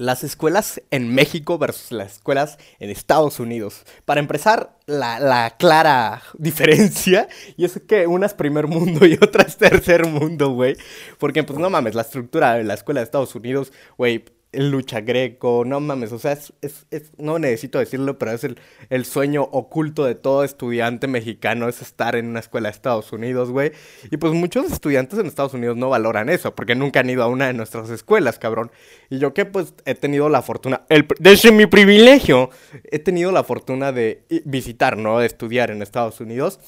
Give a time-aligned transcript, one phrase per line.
[0.00, 3.84] las escuelas en México versus las escuelas en Estados Unidos.
[4.06, 9.58] Para empezar, la, clara diferencia, y es que una es primer mundo y otra es
[9.58, 10.78] tercer mundo, güey.
[11.18, 15.64] Porque, pues no mames, la estructura de la escuela de Estados Unidos, güey, lucha greco,
[15.64, 16.52] no mames, o sea, es,
[16.90, 18.58] es, no necesito decirlo, pero es el,
[18.88, 23.50] el, sueño oculto de todo estudiante mexicano, es estar en una escuela de Estados Unidos,
[23.50, 23.72] güey.
[24.10, 27.28] Y pues muchos estudiantes en Estados Unidos no valoran eso, porque nunca han ido a
[27.28, 28.72] una de nuestras escuelas, cabrón.
[29.08, 32.50] Y yo que pues he tenido la fortuna, el, desde mi privilegio,
[32.84, 35.20] he tenido la fortuna de visitar, ¿no?
[35.20, 36.58] De estudiar en Estados Unidos.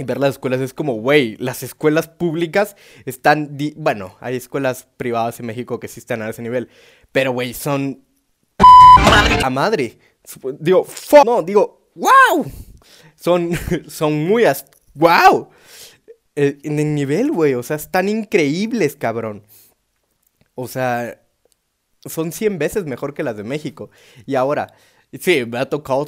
[0.00, 5.38] Y ver las escuelas es como, güey, las escuelas públicas están, bueno, hay escuelas privadas
[5.40, 6.70] en México que sí están a ese nivel,
[7.12, 8.02] pero, güey, son...
[9.44, 9.98] A madre.
[10.58, 10.86] Digo,
[11.26, 12.50] no, digo, wow.
[13.14, 13.50] Son,
[13.88, 14.44] son muy...
[14.94, 15.50] ¡Wow!
[16.34, 19.46] Eh, en el nivel, güey, o sea, están increíbles, cabrón.
[20.54, 21.20] O sea,
[22.06, 23.90] son 100 veces mejor que las de México.
[24.24, 24.72] Y ahora,
[25.18, 26.06] sí, me ha tocado,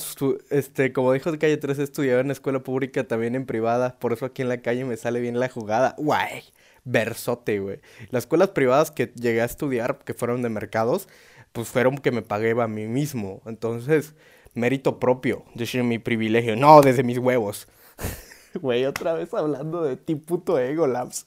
[0.51, 3.99] este, como dijo de Calle 3, estudiar en escuela pública, también en privada.
[3.99, 5.95] Por eso aquí en la calle me sale bien la jugada.
[5.99, 6.45] Guay
[6.85, 7.80] versote, güey.
[8.10, 11.09] Las escuelas privadas que llegué a estudiar, que fueron de mercados,
[11.52, 13.43] pues fueron que me pagué a mí mismo.
[13.46, 14.15] Entonces,
[14.54, 17.69] mérito propio, desde mi privilegio, no desde mis huevos.
[18.54, 21.24] Güey, otra vez hablando de ti, puto ego, Labs.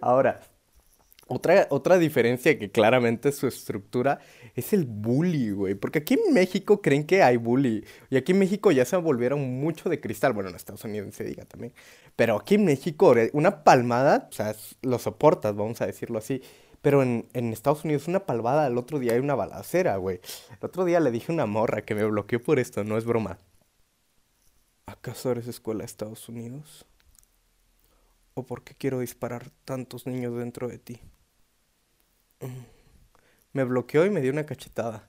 [0.00, 0.40] Ahora,
[1.32, 4.18] otra, otra diferencia que claramente su estructura
[4.56, 5.76] es el bully, güey.
[5.76, 7.84] Porque aquí en México creen que hay bully.
[8.10, 10.32] Y aquí en México ya se volvieron mucho de cristal.
[10.32, 11.72] Bueno, en Estados Unidos se diga también.
[12.16, 16.42] Pero aquí en México, una palmada, o sea, lo soportas, vamos a decirlo así.
[16.82, 20.20] Pero en, en, Estados Unidos una palmada, el otro día hay una balacera, güey.
[20.50, 23.04] El otro día le dije a una morra que me bloqueó por esto, no es
[23.04, 23.38] broma.
[24.86, 26.86] ¿Acaso eres escuela de Estados Unidos?
[28.34, 31.00] ¿O por qué quiero disparar tantos niños dentro de ti?
[33.52, 35.08] Me bloqueó y me dio una cachetada.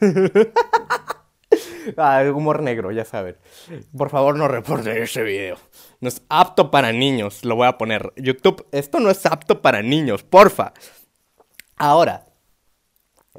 [1.96, 3.36] ah, humor negro, ya saben.
[3.96, 5.56] Por favor, no reporten ese video.
[6.00, 8.12] No es apto para niños, lo voy a poner.
[8.16, 10.74] YouTube, esto no es apto para niños, porfa.
[11.76, 12.26] Ahora,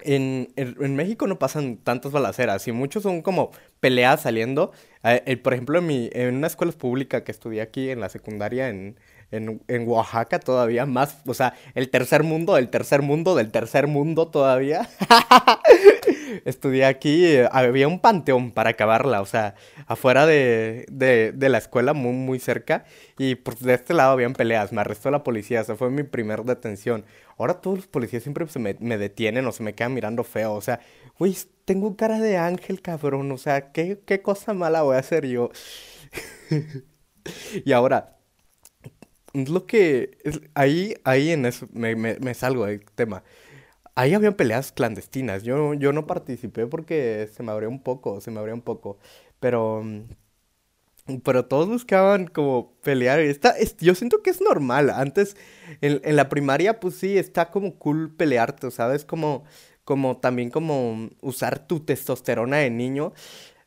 [0.02, 4.72] en, México no pasan tantas balaceras y muchos son como peleas saliendo.
[5.04, 8.70] Eh, por ejemplo, en, mi, en una escuela pública que estudié aquí en la secundaria
[8.70, 9.00] en,
[9.32, 13.88] en, en, Oaxaca todavía más, o sea, el tercer mundo, el tercer mundo, del tercer
[13.88, 14.90] mundo todavía.
[16.46, 19.56] Estudié aquí, había un panteón para acabarla, o sea,
[19.88, 22.86] afuera de, de, la escuela, muy, muy cerca,
[23.18, 26.44] y pues de este lado habían peleas, me arrestó la policía, esa fue mi primer
[26.44, 27.06] detención.
[27.38, 30.62] Ahora todos los policías siempre se me, detienen o se me quedan mirando feo, o
[30.62, 30.80] sea,
[31.18, 35.26] güey, tengo cara de ángel, cabrón, o sea, ¿qué, qué cosa mala voy a hacer
[35.26, 35.50] yo?
[37.66, 38.15] y ahora,
[39.36, 40.18] lo que.
[40.56, 43.24] ahí, ahí en eso me, me, salgo del tema.
[43.96, 45.44] Ahí habían peleas clandestinas.
[45.44, 49.00] Yo, yo no participé porque se me abrió un poco, se me abrió un poco.
[49.40, 49.84] Pero.
[51.24, 53.20] Pero todos buscaban como pelear.
[53.20, 54.90] Está, yo siento que es normal.
[54.90, 55.38] Antes,
[55.82, 59.06] en, en, la primaria, pues sí, está como cool pelearte, ¿sabes?
[59.06, 59.44] Como,
[59.84, 63.14] como también como usar tu testosterona de niño.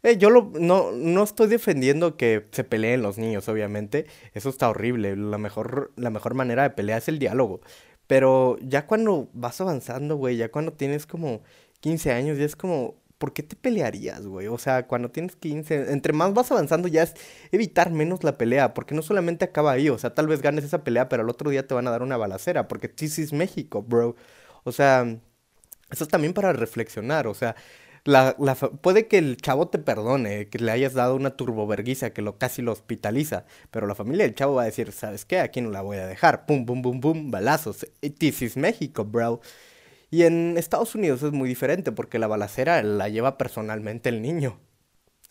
[0.03, 4.07] Eh, yo no, no estoy defendiendo que se peleen los niños, obviamente.
[4.35, 5.17] Eso está horrible.
[5.17, 7.61] La mejor, la mejor manera de pelear es el diálogo.
[8.07, 11.43] Pero ya cuando vas avanzando, güey, ya cuando tienes como
[11.81, 14.47] 15 años, ya es como, ¿por qué te pelearías, güey?
[14.49, 17.15] O sea, cuando tienes 15, entre más vas avanzando ya es
[17.53, 20.85] evitar menos la pelea, porque no solamente acaba ahí, o sea, tal vez ganes esa
[20.85, 23.83] pelea, pero al otro día te van a dar una balacera, porque this is México,
[23.83, 24.17] bro.
[24.65, 25.03] O sea,
[25.91, 27.57] eso es también para reflexionar, o sea,
[28.05, 28.37] la,
[28.83, 32.63] puede que el chavo te perdone, que le hayas dado una turboverguiza que lo casi
[32.63, 35.41] lo hospitaliza, pero la familia del chavo va a decir, ¿sabes qué?
[35.41, 36.47] Aquí no la voy a dejar.
[36.47, 37.87] Pum, pum, pum, pum, balazos.
[38.19, 39.41] This is México, bro.
[40.11, 44.59] Y en Estados Unidos es muy diferente porque la balacera la lleva personalmente el niño.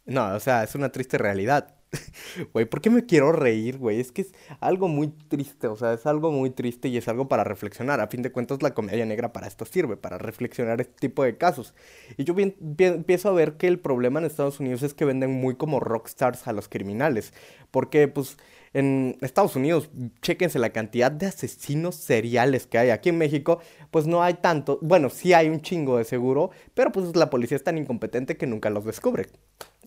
[0.05, 1.76] No, o sea, es una triste realidad.
[2.53, 3.99] Güey, ¿por qué me quiero reír, güey?
[3.99, 7.27] Es que es algo muy triste, o sea, es algo muy triste y es algo
[7.27, 8.01] para reflexionar.
[8.01, 11.37] A fin de cuentas, la comedia negra para esto sirve, para reflexionar este tipo de
[11.37, 11.73] casos.
[12.17, 15.31] Y yo bien, empiezo a ver que el problema en Estados Unidos es que venden
[15.31, 17.33] muy como rockstars a los criminales.
[17.71, 18.37] Porque, pues,
[18.73, 19.89] en Estados Unidos,
[20.21, 22.89] chéquense la cantidad de asesinos seriales que hay.
[22.89, 23.59] Aquí en México,
[23.91, 24.77] pues no hay tanto.
[24.81, 28.45] Bueno, sí hay un chingo de seguro, pero pues la policía es tan incompetente que
[28.45, 29.27] nunca los descubre.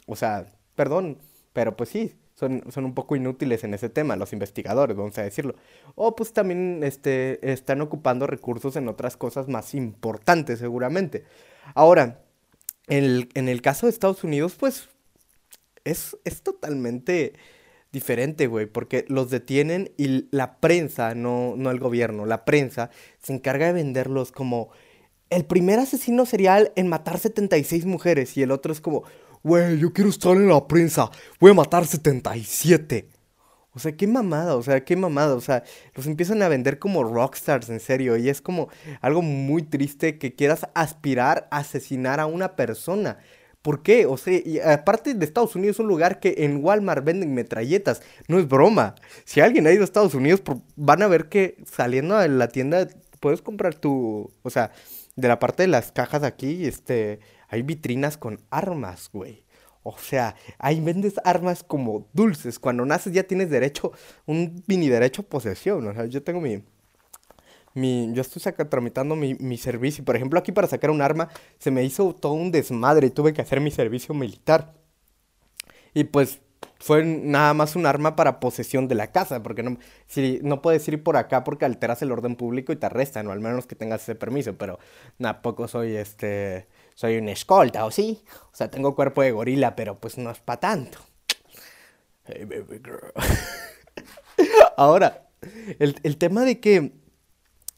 [0.06, 1.18] O sea, perdón
[1.52, 5.22] pero pues sí, son, son un poco inútiles en ese tema, los investigadores, vamos a
[5.22, 5.54] decirlo.
[5.94, 11.24] O pues también este, están ocupando recursos en otras cosas más importantes seguramente.
[11.74, 12.22] Ahora,
[12.88, 14.88] en el, en el caso de Estados Unidos, pues
[15.84, 17.34] es, es totalmente
[17.92, 23.32] diferente, güey, porque los detienen y la prensa, no, no el gobierno, la prensa se
[23.32, 24.70] encarga de venderlos como
[25.28, 29.04] el primer asesino serial en matar 76 mujeres y el otro es como,
[29.42, 33.08] güey, yo quiero estar en la prensa, voy a matar 77.
[33.72, 35.62] O sea, qué mamada, o sea, qué mamada, o sea,
[35.94, 38.68] los empiezan a vender como rockstars, en serio, y es como
[39.00, 43.18] algo muy triste que quieras aspirar a asesinar a una persona.
[43.62, 44.06] ¿Por qué?
[44.06, 44.40] O sea,
[44.72, 48.02] aparte de Estados Unidos, es un lugar que en Walmart venden metralletas.
[48.26, 48.94] No es broma.
[49.24, 50.42] Si alguien ha ido a Estados Unidos,
[50.76, 52.88] van a ver que saliendo de la tienda
[53.20, 54.32] puedes comprar tu.
[54.42, 54.72] O sea,
[55.16, 57.20] de la parte de las cajas aquí, este.
[57.50, 59.44] Hay vitrinas con armas, güey.
[59.82, 62.58] O sea, ahí vendes armas como dulces.
[62.58, 63.92] Cuando naces ya tienes derecho,
[64.26, 65.86] un mini derecho a posesión.
[65.86, 66.62] O sea, yo tengo mi,
[67.74, 70.04] mi, yo estoy tramitando mi, mi, servicio.
[70.04, 73.32] Por ejemplo, aquí para sacar un arma se me hizo todo un desmadre y tuve
[73.32, 74.74] que hacer mi servicio militar.
[75.92, 76.40] Y pues
[76.78, 80.86] fue nada más un arma para posesión de la casa, porque no, si, no puedes
[80.88, 83.76] ir por acá porque alteras el orden público y te arrestan, o al menos que
[83.76, 84.78] tengas ese permiso, pero
[85.18, 86.68] tampoco soy este,
[87.00, 88.22] soy un escolta, ¿o sí?
[88.52, 90.98] O sea, tengo cuerpo de gorila, pero pues no es para tanto.
[92.26, 93.10] Hey, baby girl.
[94.76, 95.26] Ahora,
[95.78, 96.92] el, el tema de que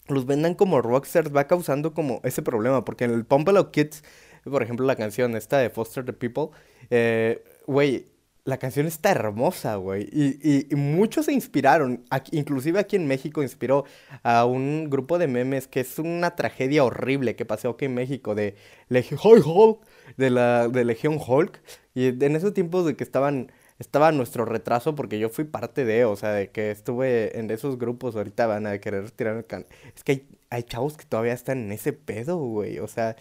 [0.09, 4.03] los vendan como rockstars va causando como ese problema, porque en el Pump Kids,
[4.43, 6.49] por ejemplo, la canción esta de Foster the People,
[6.91, 8.07] eh, güey,
[8.45, 10.09] la canción está hermosa, güey.
[10.13, 12.05] Y, y, muchos se inspiraron.
[12.33, 13.85] inclusive aquí en México inspiró
[14.23, 18.35] a un grupo de memes que es una tragedia horrible que pasó aquí en México
[18.35, 18.57] de
[18.89, 19.81] Legion Hulk,
[20.17, 21.63] de la de Legión Hulk.
[21.95, 23.53] Y en esos tiempos de que estaban
[23.83, 27.79] estaba nuestro retraso porque yo fui parte de, o sea, de que estuve en esos
[27.79, 29.67] grupos, ahorita van a querer tirar el can...
[29.95, 33.17] Es que hay chavos que todavía están en ese pedo, güey, o sea,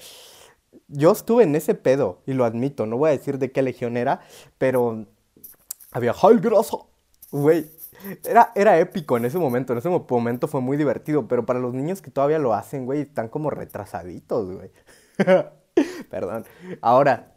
[0.88, 3.98] yo estuve en ese pedo y lo admito, no voy a decir de qué legión
[3.98, 4.22] era,
[4.58, 5.06] pero
[5.92, 6.90] había ¡Ay, grosso!
[7.32, 7.70] Güey,
[8.26, 11.74] era, era épico en ese momento, en ese momento fue muy divertido, pero para los
[11.74, 14.72] niños que todavía lo hacen, güey, están como retrasaditos, güey.
[16.10, 16.46] Perdón.
[16.82, 17.32] Ahora,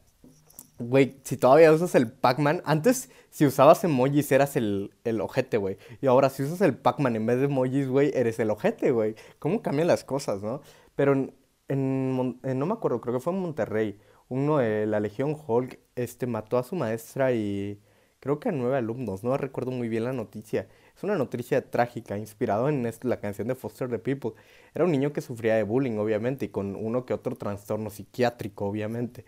[0.79, 5.79] Güey, si todavía usas el Pac-Man, antes si usabas emojis eras el, el ojete, güey.
[6.01, 9.15] Y ahora si usas el Pac-Man en vez de emojis, güey, eres el ojete, güey.
[9.39, 10.63] ¿Cómo cambian las cosas, no?
[10.97, 11.31] Pero
[11.69, 15.79] en, en, no me acuerdo, creo que fue en Monterrey, uno de la Legión Hulk,
[15.97, 17.81] este, mató a su maestra y
[18.21, 20.69] creo que a nueve alumnos, no recuerdo muy bien la noticia.
[20.97, 24.33] Es una noticia trágica, inspirado en la canción de Foster the People.
[24.75, 28.67] Era un niño que sufría de bullying, obviamente, y con uno que otro trastorno psiquiátrico,
[28.67, 29.25] obviamente.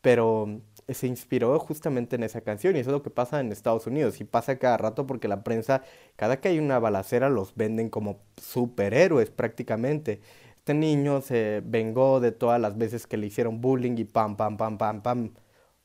[0.00, 3.86] Pero se inspiró justamente en esa canción y eso es lo que pasa en Estados
[3.86, 5.82] Unidos y pasa cada rato porque la prensa,
[6.16, 10.20] cada que hay una balacera los venden como superhéroes prácticamente.
[10.68, 14.58] Este niño se vengó de todas las veces que le hicieron bullying y pam, pam,
[14.58, 15.32] pam, pam, pam.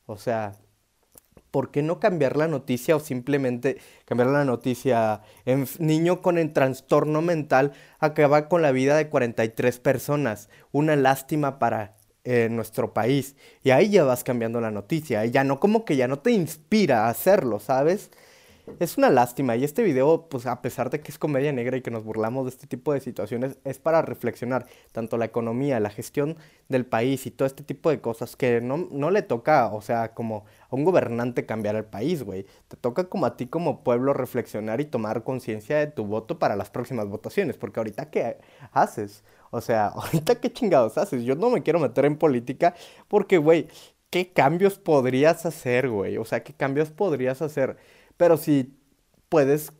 [0.04, 0.56] O sea,
[1.50, 6.52] ¿por qué no cambiar la noticia o simplemente cambiar la noticia en niño con el
[6.52, 10.50] trastorno mental acaba con la vida de 43 personas?
[10.70, 13.36] Una lástima para en nuestro país.
[13.62, 15.24] Y ahí ya vas cambiando la noticia.
[15.24, 18.10] Y ya no como que ya no te inspira a hacerlo, ¿sabes?
[18.80, 21.82] Es una lástima y este video, pues a pesar de que es comedia negra y
[21.82, 25.90] que nos burlamos de este tipo de situaciones, es para reflexionar tanto la economía, la
[25.90, 26.38] gestión
[26.70, 30.14] del país y todo este tipo de cosas que no, no le toca, o sea,
[30.14, 32.46] como a un gobernante cambiar el país, güey.
[32.68, 36.56] Te toca como a ti como pueblo reflexionar y tomar conciencia de tu voto para
[36.56, 38.38] las próximas votaciones, porque ahorita ¿qué
[38.72, 39.24] haces?
[39.50, 41.22] O sea, ahorita qué chingados haces.
[41.24, 42.74] Yo no me quiero meter en política
[43.08, 43.68] porque, güey,
[44.10, 46.16] ¿qué cambios podrías hacer, güey?
[46.18, 47.76] O sea, ¿qué cambios podrías hacer?
[48.16, 48.76] Pero si
[49.28, 49.72] puedes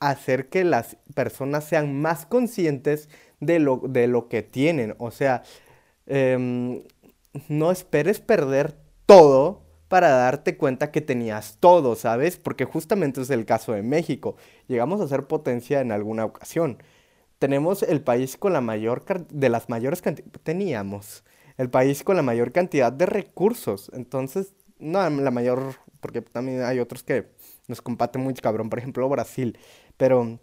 [0.00, 3.08] hacer que las personas sean más conscientes
[3.40, 4.94] de lo, de lo que tienen.
[4.98, 5.42] O sea,
[6.06, 6.82] em,
[7.48, 12.36] no esperes perder todo para darte cuenta que tenías todo, ¿sabes?
[12.36, 14.36] Porque justamente es el caso de México.
[14.68, 16.78] Llegamos a ser potencia en alguna ocasión
[17.38, 21.24] tenemos el país con la mayor, de las mayores cantidades, teníamos
[21.56, 23.90] el país con la mayor cantidad de recursos.
[23.94, 27.28] Entonces, no la mayor, porque también hay otros que
[27.68, 29.58] nos compaten muy cabrón, por ejemplo Brasil,
[29.96, 30.40] pero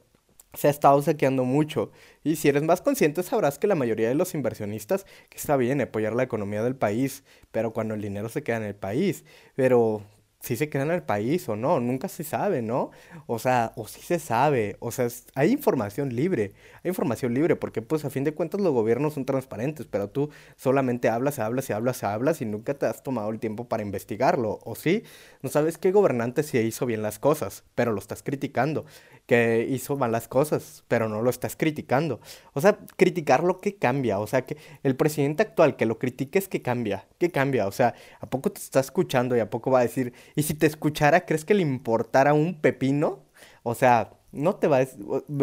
[0.54, 1.92] se ha estado saqueando mucho.
[2.24, 5.82] Y si eres más consciente sabrás que la mayoría de los inversionistas, que está bien
[5.82, 10.04] apoyar la economía del país, pero cuando el dinero se queda en el país, pero
[10.46, 12.92] si se queda en el país o no, nunca se sabe, ¿no?
[13.26, 17.82] O sea, o si se sabe, o sea, hay información libre, hay información libre, porque
[17.82, 21.74] pues a fin de cuentas los gobiernos son transparentes, pero tú solamente hablas, hablas y
[21.74, 25.04] hablas, hablas y nunca te has tomado el tiempo para investigarlo, o sí,
[25.42, 28.86] no sabes qué gobernante sí hizo bien las cosas, pero lo estás criticando
[29.26, 32.20] que hizo malas cosas, pero no lo estás criticando.
[32.54, 34.20] O sea, criticarlo, ¿qué cambia?
[34.20, 37.08] O sea, que el presidente actual que lo critiques, ¿qué cambia?
[37.18, 37.68] ¿Qué cambia?
[37.68, 40.54] O sea, ¿a poco te está escuchando y a poco va a decir, y si
[40.54, 43.24] te escuchara, ¿crees que le importara un pepino?
[43.64, 44.88] O sea, no te va a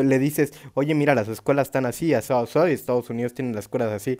[0.03, 2.33] le dices, oye, mira, las escuelas están así, así,
[2.69, 4.19] Estados Unidos tienen las escuelas así.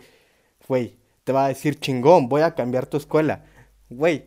[0.67, 3.45] güey, te va a decir chingón, voy a cambiar tu escuela.
[3.89, 4.25] Güey,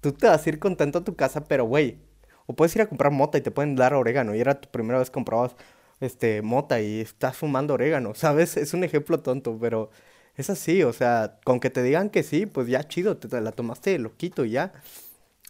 [0.00, 1.98] tú te vas a ir contento a tu casa, pero güey,
[2.46, 4.34] o puedes ir a comprar mota y te pueden dar orégano.
[4.34, 5.56] Y era tu primera vez que comprabas
[6.00, 8.56] este, mota y estás fumando orégano, ¿sabes?
[8.56, 9.90] Es un ejemplo tonto, pero
[10.36, 13.52] es así, o sea, con que te digan que sí, pues ya chido, te, la
[13.52, 14.72] tomaste lo quito y ya.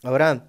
[0.02, 0.48] Ahora,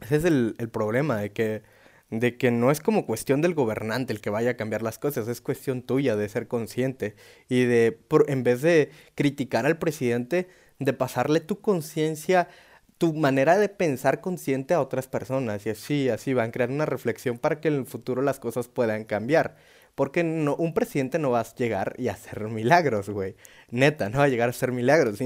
[0.00, 1.62] ese es el, el problema, de que
[2.10, 5.26] de que no es como cuestión del gobernante el que vaya a cambiar las cosas,
[5.28, 7.16] es cuestión tuya de ser consciente
[7.48, 12.48] y de, en vez de criticar al presidente, de pasarle tu conciencia,
[12.98, 16.86] tu manera de pensar consciente a otras personas y así, así van a crear una
[16.86, 19.56] reflexión para que en el futuro las cosas puedan cambiar.
[19.94, 23.34] Porque un presidente no va a llegar y hacer milagros, güey.
[23.70, 25.20] Neta, no va a llegar a hacer milagros.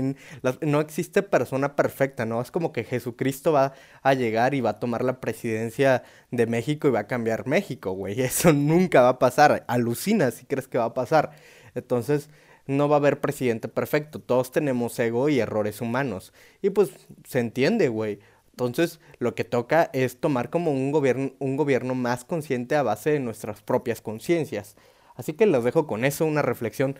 [0.60, 2.40] no existe persona perfecta, ¿no?
[2.40, 3.72] Es como que Jesucristo va
[4.02, 7.90] a llegar y va a tomar la presidencia de México y va a cambiar México,
[7.92, 8.20] güey.
[8.22, 9.64] Eso nunca va a pasar.
[9.66, 11.32] Alucina si crees que va a pasar.
[11.74, 12.30] Entonces,
[12.70, 14.20] no va a haber presidente perfecto.
[14.20, 16.32] Todos tenemos ego y errores humanos.
[16.62, 16.90] Y pues
[17.26, 18.20] se entiende, güey.
[18.52, 23.10] Entonces, lo que toca es tomar como un gobierno, un gobierno más consciente a base
[23.10, 24.76] de nuestras propias conciencias.
[25.16, 26.96] Así que los dejo con eso, una reflexión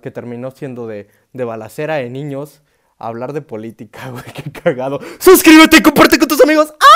[0.00, 2.62] que terminó siendo de, de balacera de niños,
[2.98, 5.00] hablar de política, güey, qué cagado.
[5.18, 6.74] Suscríbete y comparte con tus amigos.
[6.80, 6.91] ¡Ah!